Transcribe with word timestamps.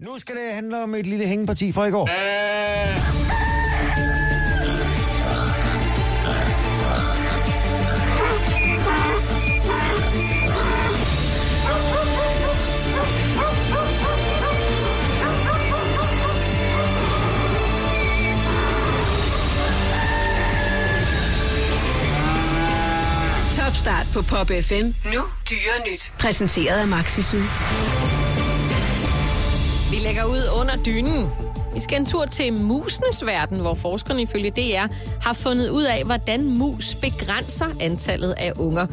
Nu 0.00 0.18
skal 0.18 0.34
det 0.34 0.54
handle 0.54 0.82
om 0.82 0.94
et 0.94 1.06
lille 1.06 1.26
hængeparti 1.26 1.72
fra 1.72 1.86
i 1.86 1.90
går. 1.90 2.08
Topstart 23.56 24.06
på 24.12 24.22
Pop 24.22 24.50
FM. 24.62 24.84
Nu 25.14 25.22
dyre 25.50 25.90
nyt. 25.92 26.14
Præsenteret 26.18 26.80
af 26.80 26.88
Maxisu. 26.88 27.36
Vi 29.90 29.96
lægger 29.96 30.24
ud 30.24 30.42
under 30.60 30.76
dynen. 30.86 31.30
Vi 31.74 31.80
skal 31.80 32.00
en 32.00 32.06
tur 32.06 32.24
til 32.24 32.52
musenes 32.52 33.26
verden, 33.26 33.60
hvor 33.60 33.74
forskerne 33.74 34.22
ifølge 34.22 34.50
DR 34.50 34.86
har 35.22 35.32
fundet 35.32 35.68
ud 35.68 35.84
af, 35.84 36.02
hvordan 36.04 36.44
mus 36.58 36.94
begrænser 36.94 37.66
antallet 37.80 38.34
af 38.36 38.52
unger. 38.58 38.86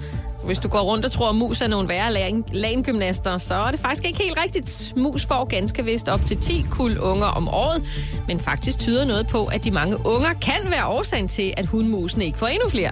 Hvis 0.45 0.59
du 0.59 0.67
går 0.67 0.81
rundt 0.81 1.05
og 1.05 1.11
tror, 1.11 1.29
at 1.29 1.35
mus 1.35 1.61
er 1.61 1.67
nogle 1.67 1.89
værre 1.89 2.13
lagengymnaster, 2.51 3.37
så 3.37 3.55
er 3.55 3.71
det 3.71 3.79
faktisk 3.79 4.05
ikke 4.05 4.23
helt 4.23 4.39
rigtigt. 4.43 4.93
Mus 4.97 5.25
får 5.25 5.45
ganske 5.45 5.85
vist 5.85 6.09
op 6.09 6.25
til 6.25 6.37
10 6.37 6.65
kul 6.69 6.97
unger 6.97 7.25
om 7.25 7.47
året, 7.47 7.83
men 8.27 8.39
faktisk 8.39 8.79
tyder 8.79 9.05
noget 9.05 9.27
på, 9.27 9.45
at 9.45 9.63
de 9.63 9.71
mange 9.71 10.05
unger 10.05 10.33
kan 10.41 10.71
være 10.71 10.87
årsagen 10.87 11.27
til, 11.27 11.53
at 11.57 11.65
hundmusene 11.65 12.25
ikke 12.25 12.37
får 12.37 12.47
endnu 12.47 12.69
flere. 12.69 12.91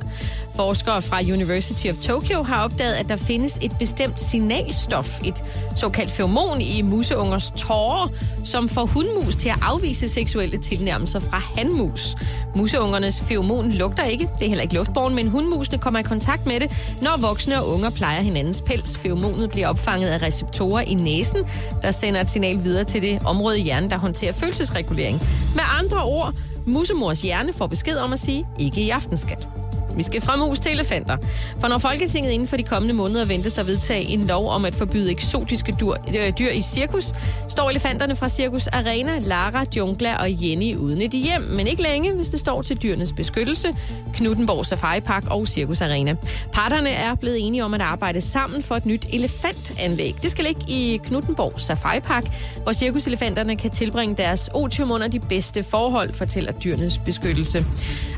Forskere 0.55 1.01
fra 1.01 1.19
University 1.21 1.87
of 1.87 1.97
Tokyo 1.97 2.43
har 2.43 2.63
opdaget, 2.63 2.93
at 2.93 3.09
der 3.09 3.15
findes 3.15 3.59
et 3.61 3.71
bestemt 3.79 4.19
signalstof, 4.19 5.19
et 5.23 5.43
såkaldt 5.75 6.11
feromon 6.11 6.61
i 6.61 6.81
museungers 6.81 7.51
tårer, 7.57 8.07
som 8.43 8.69
får 8.69 8.85
hundmus 8.85 9.35
til 9.35 9.49
at 9.49 9.57
afvise 9.61 10.09
seksuelle 10.09 10.57
tilnærmelser 10.57 11.19
fra 11.19 11.41
hanmus. 11.57 12.15
Museungernes 12.55 13.21
feromon 13.21 13.71
lugter 13.71 14.03
ikke, 14.03 14.29
det 14.39 14.45
er 14.45 14.47
heller 14.47 14.61
ikke 14.61 14.75
luftborn, 14.75 15.15
men 15.15 15.27
hundmusene 15.27 15.77
kommer 15.77 15.99
i 15.99 16.03
kontakt 16.03 16.45
med 16.45 16.59
det, 16.59 16.71
når 17.01 17.17
voksne 17.19 17.40
og 17.49 17.67
unger 17.67 17.89
plejer 17.89 18.21
hinandens 18.21 18.61
pels. 18.61 18.97
Feromonet 18.97 19.49
bliver 19.49 19.67
opfanget 19.67 20.09
af 20.09 20.21
receptorer 20.21 20.81
i 20.81 20.93
næsen, 20.93 21.37
der 21.81 21.91
sender 21.91 22.21
et 22.21 22.27
signal 22.27 22.63
videre 22.63 22.83
til 22.83 23.01
det 23.01 23.19
område 23.25 23.59
i 23.59 23.61
hjernen, 23.61 23.89
der 23.89 23.97
håndterer 23.97 24.33
følelsesregulering. 24.33 25.19
Med 25.55 25.63
andre 25.79 26.03
ord, 26.03 26.33
musemors 26.65 27.21
hjerne 27.21 27.53
får 27.53 27.67
besked 27.67 27.97
om 27.97 28.13
at 28.13 28.19
sige, 28.19 28.47
ikke 28.59 28.81
i 28.81 28.89
aftenskat. 28.89 29.47
Vi 29.95 30.03
skal 30.03 30.21
fra 30.21 30.35
mus 30.35 30.59
til 30.59 30.71
elefanter. 30.71 31.17
For 31.59 31.67
når 31.67 31.77
Folketinget 31.77 32.31
inden 32.31 32.47
for 32.47 32.57
de 32.57 32.63
kommende 32.63 32.93
måneder 32.93 33.25
venter 33.25 33.49
sig 33.49 33.61
at 33.61 33.67
vedtage 33.67 34.03
en 34.03 34.27
lov 34.27 34.49
om 34.49 34.65
at 34.65 34.75
forbyde 34.75 35.11
eksotiske 35.11 35.75
dyr, 35.81 35.87
øh, 35.87 36.33
dyr 36.39 36.49
i 36.49 36.61
cirkus, 36.61 37.13
står 37.49 37.69
elefanterne 37.69 38.15
fra 38.15 38.29
Cirkus 38.29 38.67
Arena, 38.67 39.19
Lara, 39.19 39.65
Jungla 39.77 40.15
og 40.15 40.27
Jenny 40.43 40.75
uden 40.75 41.01
et 41.01 41.11
hjem, 41.11 41.41
men 41.41 41.67
ikke 41.67 41.81
længe, 41.81 42.13
hvis 42.13 42.29
det 42.29 42.39
står 42.39 42.61
til 42.61 42.77
dyrenes 42.77 43.13
beskyttelse, 43.13 43.67
Knuttenborg 44.13 44.65
Safari 44.65 44.99
Park 44.99 45.23
og 45.29 45.47
Cirkus 45.47 45.81
Arena. 45.81 46.15
Parterne 46.53 46.89
er 46.89 47.15
blevet 47.15 47.47
enige 47.47 47.65
om 47.65 47.73
at 47.73 47.81
arbejde 47.81 48.21
sammen 48.21 48.63
for 48.63 48.75
et 48.75 48.85
nyt 48.85 49.05
elefantanlæg. 49.13 50.15
Det 50.21 50.31
skal 50.31 50.45
ligge 50.45 50.61
i 50.67 50.99
Knuttenborg 51.03 51.53
Safari 51.57 51.99
Park, 51.99 52.25
hvor 52.63 52.71
cirkuselefanterne 52.71 53.55
kan 53.55 53.71
tilbringe 53.71 54.15
deres 54.15 54.49
otium 54.53 54.91
under 54.91 55.07
de 55.07 55.19
bedste 55.19 55.63
forhold, 55.63 56.13
fortæller 56.13 56.51
dyrenes 56.51 56.97
beskyttelse. 56.97 57.65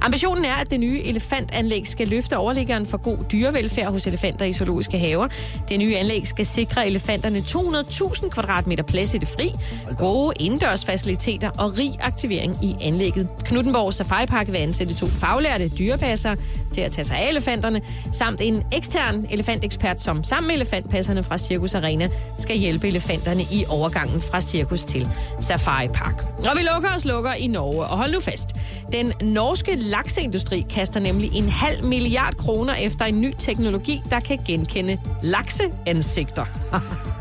Ambitionen 0.02 0.46
er, 0.46 0.56
at 0.56 0.70
det 0.72 0.80
nye 0.80 1.02
elefantanlæg 1.04 1.63
anlæg 1.64 1.88
skal 1.88 2.08
løfte 2.08 2.38
overliggeren 2.38 2.86
for 2.86 2.98
god 2.98 3.18
dyrevelfærd 3.32 3.92
hos 3.92 4.08
elefanter 4.08 4.46
i 4.46 4.54
zoologiske 4.54 5.00
haver. 5.00 5.28
Det 5.70 5.80
nye 5.80 5.96
anlæg 5.96 6.28
skal 6.28 6.46
sikre 6.46 6.88
elefanterne 6.88 7.40
200.000 7.40 8.30
kvadratmeter 8.30 8.84
plads 8.84 9.14
i 9.14 9.18
det 9.18 9.28
fri, 9.28 9.52
gode 9.98 10.34
indendørsfaciliteter 10.40 11.50
og 11.50 11.78
rig 11.78 11.92
aktivering 12.02 12.58
i 12.64 12.76
anlægget. 12.82 13.28
Knuttenborg 13.46 13.94
Safari 13.94 14.26
Park 14.26 14.48
vil 14.48 14.58
ansætte 14.58 14.94
to 14.96 15.08
faglærte 15.08 15.68
dyrepasser 15.68 16.36
til 16.74 16.82
at 16.82 16.92
tage 16.92 17.06
sig 17.06 17.18
af 17.18 17.30
elefanterne, 17.30 17.82
samt 18.12 18.42
en 18.42 18.64
ekstern 18.74 19.28
elefantekspert, 19.32 20.02
som 20.02 20.24
sammen 20.24 20.48
med 20.48 20.56
elefantpasserne 20.56 21.24
fra 21.24 21.38
Cirkus 21.38 21.74
Arena 21.74 22.10
skal 22.38 22.58
hjælpe 22.58 22.88
elefanterne 22.88 23.44
i 23.52 23.66
overgangen 23.70 24.22
fra 24.22 24.42
cirkus 24.42 24.84
til 24.84 25.08
Safari 25.40 25.88
Park. 25.88 26.24
Og 26.38 26.58
vi 26.58 26.64
lukker 26.74 26.90
og 26.90 27.02
slukker 27.02 27.34
i 27.34 27.48
Norge, 27.48 27.84
og 27.84 27.98
hold 27.98 28.14
nu 28.14 28.20
fast. 28.20 28.50
Den 28.92 29.14
norske 29.22 29.76
lakseindustri 29.76 30.66
kaster 30.70 31.00
nemlig 31.00 31.32
en 31.34 31.50
halv 31.54 31.84
milliard 31.84 32.38
kroner 32.38 32.74
efter 32.74 33.06
en 33.06 33.22
ny 33.22 33.34
teknologi, 33.38 34.02
der 34.10 34.20
kan 34.20 34.40
genkende 34.46 34.98
lakseansigter. 35.24 36.63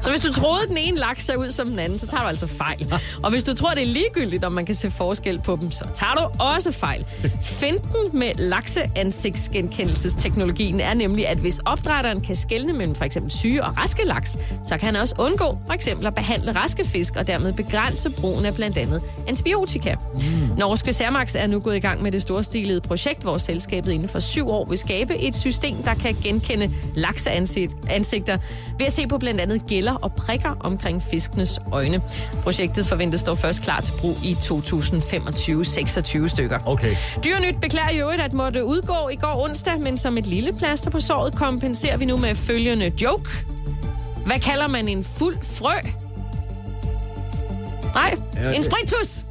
Så 0.03 0.11
hvis 0.11 0.21
du 0.21 0.33
troede, 0.33 0.63
at 0.63 0.69
den 0.69 0.77
ene 0.77 0.97
laks 0.97 1.25
ser 1.25 1.37
ud 1.37 1.51
som 1.51 1.69
den 1.69 1.79
anden, 1.79 1.99
så 1.99 2.07
tager 2.07 2.23
du 2.23 2.29
altså 2.29 2.47
fejl. 2.47 2.95
Og 3.23 3.31
hvis 3.31 3.45
du 3.45 3.55
tror, 3.55 3.71
det 3.71 3.83
er 3.83 3.87
ligegyldigt, 3.87 4.45
om 4.45 4.53
man 4.53 4.67
kan 4.67 4.75
se 4.75 4.91
forskel 4.91 5.39
på 5.39 5.59
dem, 5.61 5.71
så 5.71 5.85
tager 5.95 6.15
du 6.15 6.43
også 6.43 6.73
fejl. 6.73 7.05
Finten 7.43 8.01
med 8.13 8.31
lakseansigtsgenkendelsesteknologien 8.39 10.81
er 10.81 10.95
nemlig, 10.95 11.29
at 11.29 11.39
hvis 11.39 11.59
opdrætteren 11.59 12.21
kan 12.21 12.37
skelne 12.37 12.73
mellem 12.73 12.95
for 12.95 13.05
eksempel 13.05 13.33
syge 13.33 13.65
og 13.65 13.77
raske 13.77 14.07
laks, 14.07 14.39
så 14.65 14.77
kan 14.77 14.81
han 14.81 14.97
også 14.97 15.15
undgå 15.19 15.59
for 15.67 15.73
eksempel 15.73 16.07
at 16.07 16.15
behandle 16.15 16.53
raske 16.53 16.85
fisk 16.85 17.17
og 17.17 17.27
dermed 17.27 17.53
begrænse 17.53 18.11
brugen 18.11 18.47
af 18.47 18.55
blandt 18.55 18.79
andet 18.79 19.03
antibiotika. 19.29 19.95
Mm. 20.15 20.21
Norske 20.59 20.93
Cermax 20.93 21.35
er 21.35 21.47
nu 21.47 21.61
gået 21.61 21.77
i 21.77 21.81
gang 21.81 22.03
med 22.03 22.13
det 22.13 22.23
storstilede 22.23 22.81
projekt, 22.81 23.23
hvor 23.23 23.39
selskabet 23.39 23.93
inden 23.93 24.09
for 24.09 24.19
syv 24.19 24.51
år 24.51 24.69
vil 24.69 24.79
skabe 24.79 25.17
et 25.17 25.37
system, 25.37 25.77
der 25.77 25.95
kan 25.95 26.17
genkende 26.23 26.71
lakseansigter 26.95 28.39
ved 28.79 28.87
at 28.87 28.93
se 28.93 29.07
på 29.07 29.19
blandt 29.19 29.41
andet 29.43 29.67
gælder 29.67 29.95
og 29.95 30.13
prikker 30.13 30.57
omkring 30.61 31.03
fiskenes 31.03 31.59
øjne. 31.73 32.01
Projektet 32.43 32.87
forventes 32.87 33.23
dog 33.23 33.39
først 33.39 33.63
klar 33.63 33.81
til 33.81 33.93
brug 34.01 34.17
i 34.23 34.33
2025-26 34.33 36.29
stykker. 36.29 36.59
Okay. 36.67 36.97
Dyrenyt 37.25 37.61
beklager 37.61 37.99
jo 38.01 38.09
at 38.09 38.33
måtte 38.33 38.65
udgå 38.65 39.09
i 39.13 39.17
går 39.17 39.45
onsdag, 39.45 39.81
men 39.81 39.99
som 39.99 40.19
et 40.19 40.27
lille 40.27 40.53
plaster 40.53 40.91
på 40.91 41.01
såret 41.01 41.35
kompenserer 41.35 41.97
vi 41.97 42.05
nu 42.05 42.17
med 42.17 42.35
følgende 42.35 42.93
joke. 43.03 43.31
Hvad 44.27 44.39
kalder 44.41 44.69
man 44.69 44.89
en 44.89 45.05
fuld 45.05 45.37
frø? 45.43 45.75
Nej, 47.95 48.15
Ja, 48.37 48.53
en 48.53 48.63
sprintus. 48.63 49.25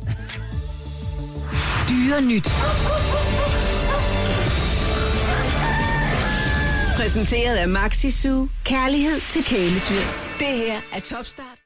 Dyre 1.89 2.21
nyt. 2.21 2.47
Præsenteret 7.01 7.55
af 7.55 7.69
Maxisu. 7.69 8.47
Kærlighed 8.65 9.21
til 9.29 9.43
kæledyr. 9.43 10.05
Det 10.39 10.47
her 10.47 10.81
er 10.93 10.99
Topstart. 10.99 11.57